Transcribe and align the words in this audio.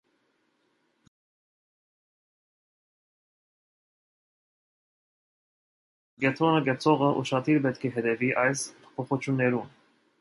Կեդրոնը 6.25 6.65
կեցողը 6.71 7.11
ուշադիր 7.21 7.63
պէտք 7.67 7.89
է 7.91 7.93
հետեւի 7.99 8.33
այս 8.47 8.65
փոփոխութիւններուն։ 8.89 9.75